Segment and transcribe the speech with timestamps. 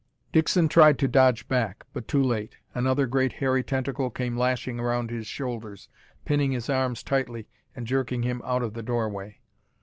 [0.33, 2.57] Dixon tried to dodge back, but too late.
[2.73, 5.89] Another great hairy tentacle came lashing around his shoulders,
[6.25, 9.41] pinning his arms tightly and jerking him out of the doorway.